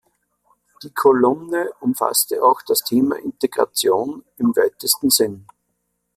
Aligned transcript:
Die 0.81 0.89
Kolumne 0.89 1.73
umfasste 1.79 2.41
auch 2.43 2.63
das 2.63 2.79
Thema 2.79 3.19
Integration 3.19 4.25
im 4.37 4.47
weitesten 4.55 5.11
Sinn. 5.11 5.45